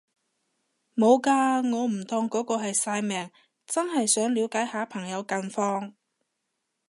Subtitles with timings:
[0.95, 1.29] 無嘅，
[1.71, 3.29] 我唔當嗰啲係曬命，
[3.67, 5.93] 真係想了解下朋友近況